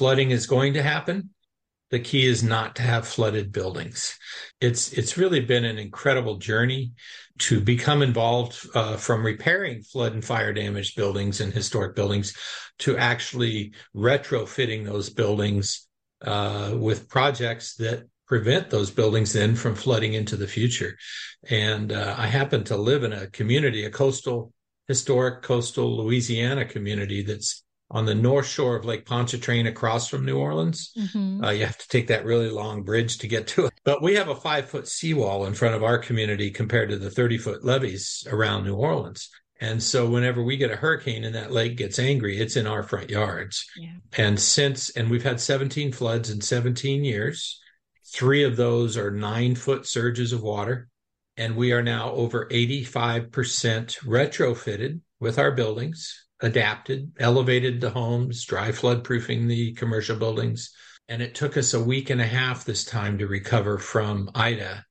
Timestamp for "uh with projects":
16.22-17.74